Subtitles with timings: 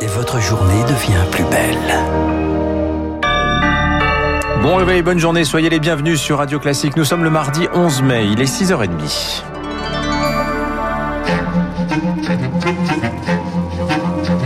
[0.00, 1.76] et votre journée devient plus belle.
[4.62, 6.96] Bon réveil, bonne journée, soyez les bienvenus sur Radio Classique.
[6.96, 9.42] Nous sommes le mardi 11 mai, il est 6h30.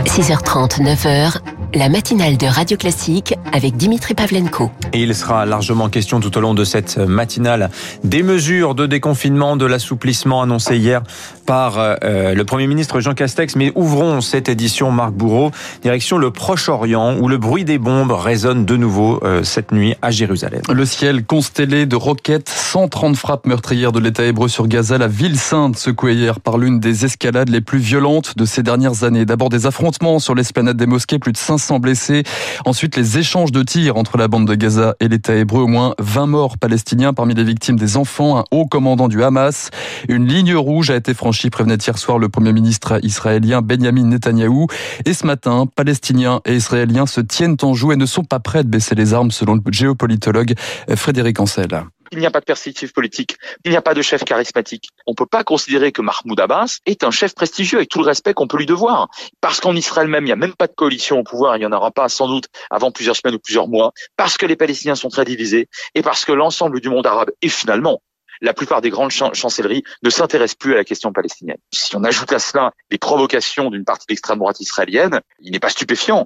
[0.05, 1.39] 6h30, 9h,
[1.75, 4.71] la matinale de Radio Classique avec Dimitri Pavlenko.
[4.93, 7.69] Et il sera largement question tout au long de cette matinale
[8.05, 11.03] des mesures de déconfinement, de l'assouplissement annoncé hier
[11.45, 13.57] par euh, le Premier ministre Jean Castex.
[13.57, 15.51] Mais ouvrons cette édition, Marc Bourreau,
[15.81, 20.11] direction le Proche-Orient, où le bruit des bombes résonne de nouveau euh, cette nuit à
[20.11, 20.61] Jérusalem.
[20.71, 25.37] Le ciel constellé de roquettes, 130 frappes meurtrières de l'État hébreu sur Gaza, la ville
[25.37, 29.25] sainte secouée hier par l'une des escalades les plus violentes de ces dernières années.
[29.25, 32.23] D'abord des affrontements sur l'esplanade des mosquées, plus de 500 blessés.
[32.65, 35.95] Ensuite les échanges de tirs entre la bande de Gaza et l'État hébreu, au moins
[35.99, 39.69] 20 morts palestiniens parmi les victimes des enfants, un haut commandant du Hamas.
[40.07, 44.67] Une ligne rouge a été franchie, prévenait hier soir le Premier ministre israélien Benjamin Netanyahou.
[45.05, 48.63] Et ce matin, Palestiniens et Israéliens se tiennent en joue et ne sont pas prêts
[48.63, 50.53] de baisser les armes, selon le géopolitologue
[50.95, 51.85] Frédéric Ancel.
[52.11, 53.37] Il n'y a pas de perspective politique.
[53.63, 54.89] Il n'y a pas de chef charismatique.
[55.07, 58.05] On ne peut pas considérer que Mahmoud Abbas est un chef prestigieux avec tout le
[58.05, 59.09] respect qu'on peut lui devoir.
[59.41, 61.57] Parce qu'en Israël même, il n'y a même pas de coalition au pouvoir.
[61.57, 63.91] Il n'y en aura pas sans doute avant plusieurs semaines ou plusieurs mois.
[64.17, 67.49] Parce que les Palestiniens sont très divisés et parce que l'ensemble du monde arabe est
[67.49, 68.01] finalement
[68.41, 71.57] la plupart des grandes chancelleries ne s'intéressent plus à la question palestinienne.
[71.73, 75.59] Si on ajoute à cela les provocations d'une partie de l'extrême droite israélienne, il n'est
[75.59, 76.25] pas stupéfiant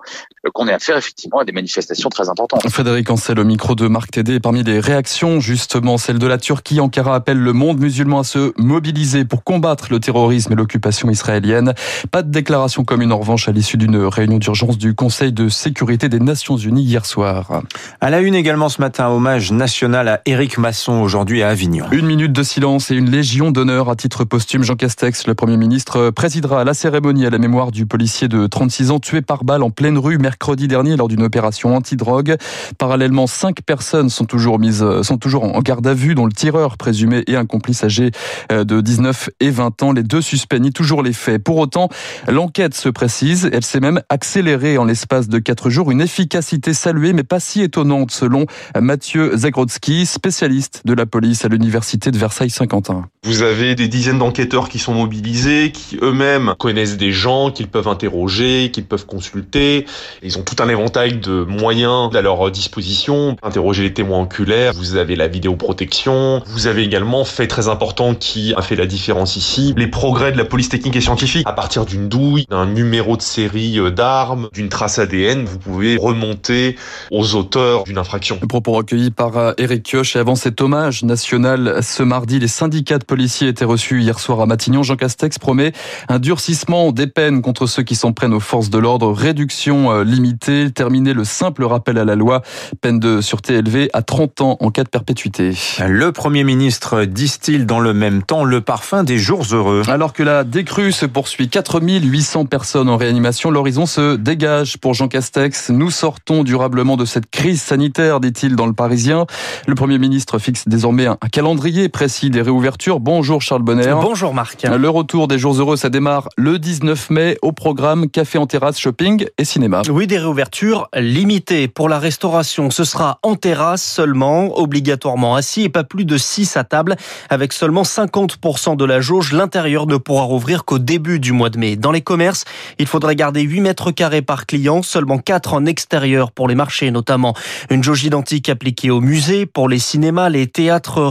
[0.53, 2.67] qu'on ait affaire effectivement à des manifestations très importantes.
[2.69, 6.80] Frédéric Ancel, au micro de Marc Tédé, parmi les réactions, justement celle de la Turquie,
[6.80, 11.73] Ankara appelle le monde musulman à se mobiliser pour combattre le terrorisme et l'occupation israélienne.
[12.11, 16.09] Pas de déclaration commune en revanche à l'issue d'une réunion d'urgence du Conseil de sécurité
[16.09, 17.61] des Nations Unies hier soir.
[18.02, 21.85] À la une également ce matin, hommage national à Éric Masson aujourd'hui à Avignon.
[22.00, 24.64] Une minute de silence et une légion d'honneur à titre posthume.
[24.64, 28.92] Jean Castex, le Premier ministre, présidera la cérémonie à la mémoire du policier de 36
[28.92, 32.38] ans tué par balle en pleine rue mercredi dernier lors d'une opération anti-drogue.
[32.77, 36.77] Parallèlement, cinq personnes sont toujours mises, sont toujours en garde à vue, dont le tireur
[36.77, 38.11] présumé et un complice âgé
[38.54, 39.92] euh, de 19 et 20 ans.
[39.92, 41.43] Les deux suspects nient toujours les faits.
[41.43, 41.89] Pour autant,
[42.30, 43.49] l'enquête se précise.
[43.52, 45.92] Elle s'est même accélérée en l'espace de quatre jours.
[45.92, 48.45] Une efficacité saluée, mais pas si étonnante selon
[48.80, 53.05] Mathieu Zagrodzki, spécialiste de la police à l'université de Versailles-Saint-Quentin.
[53.23, 57.89] Vous avez des dizaines d'enquêteurs qui sont mobilisés, qui eux-mêmes connaissent des gens qu'ils peuvent
[57.89, 59.86] interroger, qu'ils peuvent consulter.
[60.23, 63.36] Ils ont tout un éventail de moyens à leur disposition.
[63.44, 68.54] Interroger les témoins oculaires, vous avez la vidéoprotection, vous avez également, fait très important qui
[68.55, 71.45] a fait la différence ici, les progrès de la police technique et scientifique.
[71.45, 75.98] À partir d'une douille, d'un numéro de série euh, d'armes, d'une trace ADN, vous pouvez
[75.98, 76.78] remonter
[77.11, 78.38] aux auteurs d'une infraction.
[78.42, 82.48] Le propos recueilli par Eric euh, Kioch et avant cet hommage national ce mardi, les
[82.48, 84.84] syndicats de policiers étaient reçus hier soir à Matignon.
[84.84, 85.72] Jean Castex promet
[86.08, 90.04] un durcissement des peines contre ceux qui s'en prennent aux forces de l'ordre, réduction euh,
[90.04, 92.42] limitée, terminer le simple rappel à la loi,
[92.82, 95.54] peine de sûreté élevée à 30 ans en cas de perpétuité.
[95.88, 99.84] Le Premier ministre distille dans le même temps le parfum des jours heureux.
[99.88, 105.08] Alors que la décrue se poursuit, 4800 personnes en réanimation, l'horizon se dégage pour Jean
[105.08, 105.70] Castex.
[105.70, 109.26] Nous sortons durablement de cette crise sanitaire, dit-il dans le Parisien.
[109.67, 112.99] Le Premier ministre fixe désormais un calendrier précis des réouvertures.
[112.99, 113.93] Bonjour Charles Bonner.
[114.02, 114.63] Bonjour Marc.
[114.63, 118.80] Le retour des jours heureux, ça démarre le 19 mai au programme café en terrasse,
[118.80, 119.81] shopping et cinéma.
[119.89, 121.67] Oui, des réouvertures limitées.
[121.67, 126.57] Pour la restauration, ce sera en terrasse seulement, obligatoirement assis et pas plus de 6
[126.57, 126.95] à table.
[127.30, 131.59] Avec seulement 50% de la jauge, l'intérieur ne pourra rouvrir qu'au début du mois de
[131.59, 131.75] mai.
[131.75, 132.45] Dans les commerces,
[132.80, 136.91] il faudrait garder 8 mètres carrés par client, seulement 4 en extérieur pour les marchés
[136.91, 137.36] notamment.
[137.69, 141.01] Une jauge identique appliquée au musée, pour les cinémas, les théâtres,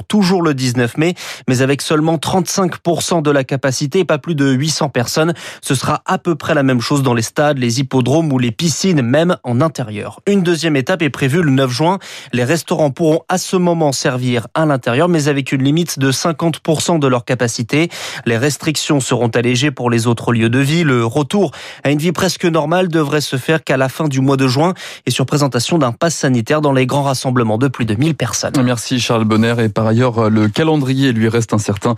[0.00, 1.14] toujours le 19 mai,
[1.48, 5.34] mais avec seulement 35% de la capacité et pas plus de 800 personnes.
[5.60, 8.50] Ce sera à peu près la même chose dans les stades, les hippodromes ou les
[8.50, 10.20] piscines, même en intérieur.
[10.26, 11.98] Une deuxième étape est prévue le 9 juin.
[12.32, 16.98] Les restaurants pourront à ce moment servir à l'intérieur, mais avec une limite de 50%
[16.98, 17.88] de leur capacité.
[18.26, 20.84] Les restrictions seront allégées pour les autres lieux de vie.
[20.84, 21.52] Le retour
[21.84, 24.74] à une vie presque normale devrait se faire qu'à la fin du mois de juin
[25.06, 28.54] et sur présentation d'un pass sanitaire dans les grands rassemblements de plus de 1000 personnes.
[28.62, 29.54] Merci Charles Bonner.
[29.58, 31.96] Et par ailleurs, le calendrier lui reste incertain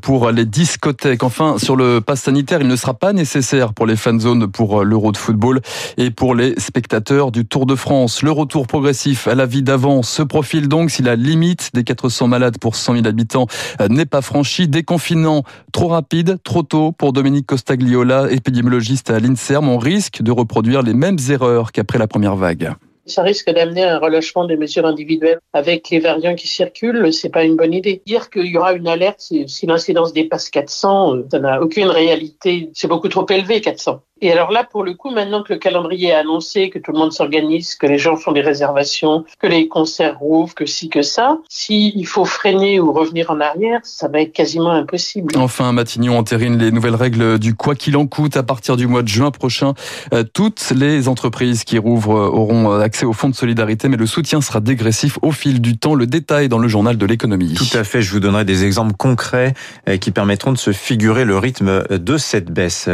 [0.00, 1.22] pour les discothèques.
[1.22, 4.84] Enfin, sur le pass sanitaire, il ne sera pas nécessaire pour les fan zones pour
[4.84, 5.60] l'Euro de football
[5.98, 8.22] et pour les spectateurs du Tour de France.
[8.22, 12.26] Le retour progressif à la vie d'avant se profile donc si la limite des 400
[12.26, 13.48] malades pour 100 000 habitants
[13.90, 14.66] n'est pas franchie.
[14.66, 15.42] Déconfinant
[15.74, 19.68] trop rapide, trop tôt pour Dominique Costagliola, épidémiologiste à l'INSERM.
[19.68, 22.72] On risque de reproduire les mêmes erreurs qu'après la première vague.
[23.06, 27.12] Ça risque d'amener un relâchement des mesures individuelles avec les variants qui circulent.
[27.12, 28.02] C'est pas une bonne idée.
[28.06, 32.70] Dire qu'il y aura une alerte si l'incidence dépasse 400, ça n'a aucune réalité.
[32.74, 34.02] C'est beaucoup trop élevé, 400.
[34.22, 36.98] Et alors là, pour le coup, maintenant que le calendrier est annoncé, que tout le
[36.98, 41.02] monde s'organise, que les gens font des réservations, que les concerts rouvrent, que si, que
[41.02, 45.36] ça, s'il faut freiner ou revenir en arrière, ça va être quasiment impossible.
[45.36, 49.02] Enfin, Matignon entérine les nouvelles règles du quoi qu'il en coûte à partir du mois
[49.02, 49.74] de juin prochain.
[50.14, 54.06] Euh, toutes les entreprises qui rouvrent euh, auront accès au fonds de solidarité, mais le
[54.06, 55.94] soutien sera dégressif au fil du temps.
[55.94, 57.52] Le détail dans le journal de l'économie.
[57.52, 58.00] Tout à fait.
[58.00, 59.52] Je vous donnerai des exemples concrets
[59.90, 62.88] euh, qui permettront de se figurer le rythme de cette baisse.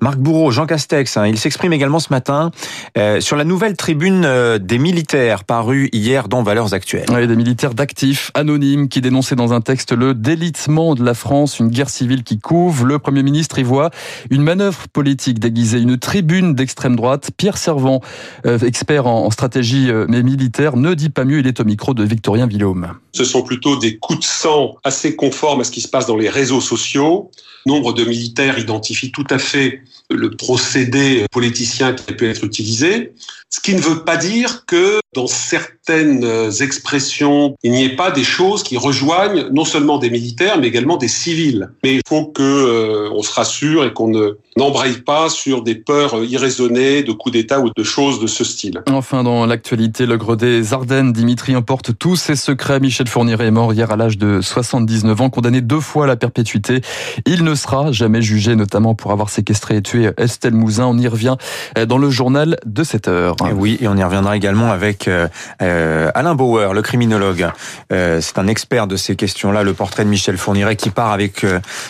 [0.00, 2.50] Marc Bourreau, Jean Castex, hein, il s'exprime également ce matin
[2.98, 7.06] euh, sur la nouvelle tribune euh, des militaires parue hier dans Valeurs Actuelles.
[7.10, 11.58] Oui, des militaires d'actifs anonymes qui dénonçaient dans un texte le délitement de la France,
[11.58, 12.86] une guerre civile qui couve.
[12.86, 13.90] Le Premier ministre y voit
[14.30, 17.30] une manœuvre politique déguisée, une tribune d'extrême droite.
[17.36, 18.00] Pierre Servant,
[18.46, 22.04] euh, expert en stratégie mais militaire, ne dit pas mieux, il est au micro de
[22.04, 22.94] Victorien Villaume.
[23.12, 26.16] Ce sont plutôt des coups de sang assez conformes à ce qui se passe dans
[26.16, 27.30] les réseaux sociaux.
[27.66, 33.14] Nombre de militaires identifient tout à fait le procédé politicien qui a pu être utilisé,
[33.48, 36.26] ce qui ne veut pas dire que dans certaines
[36.60, 40.96] expressions, il n'y ait pas des choses qui rejoignent non seulement des militaires, mais également
[40.96, 41.70] des civils.
[41.84, 45.74] Mais il faut que euh, on se rassure et qu'on ne n'embraye pas sur des
[45.74, 48.82] peurs irraisonnées de coups d'État ou de choses de ce style.
[48.88, 52.80] Enfin, dans l'actualité, le gros des Ardennes, Dimitri emporte tous ses secrets.
[52.80, 56.16] Michel Fourniret est mort hier à l'âge de 79 ans, condamné deux fois à la
[56.16, 56.80] perpétuité.
[57.26, 60.10] Il ne sera jamais jugé, notamment pour avoir séquestré et tué
[60.44, 61.36] On y revient
[61.86, 63.36] dans le journal de 7 heures.
[63.54, 65.28] oui, et on y reviendra également avec euh,
[65.60, 67.48] euh, Alain Bauer, le criminologue.
[67.92, 71.46] Euh, c'est un expert de ces questions-là, le portrait de Michel Fourniret qui part avec,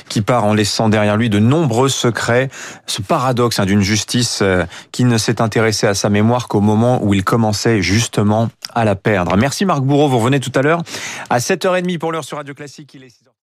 [0.09, 2.49] qui part en laissant derrière lui de nombreux secrets
[2.87, 7.03] ce paradoxe hein, d'une justice euh, qui ne s'est intéressée à sa mémoire qu'au moment
[7.03, 9.37] où il commençait justement à la perdre.
[9.37, 10.83] Merci Marc Bourreau, vous revenez tout à l'heure
[11.31, 12.95] à 7h30 pour l'heure sur Radio Classique.
[12.95, 13.32] Il est